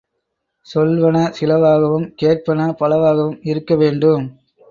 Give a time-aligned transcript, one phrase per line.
[0.67, 4.25] சொல்வன சிலவாகவும் கேட்பன பலவாகவும் இருக்கவேண்டும்.